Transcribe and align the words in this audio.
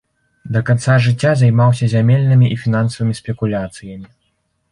Да 0.53 0.61
канца 0.69 0.93
жыцця 1.07 1.33
займаўся 1.41 1.89
зямельнымі 1.93 2.47
і 2.55 2.57
фінансавымі 2.63 3.13
спекуляцыямі. 3.21 4.07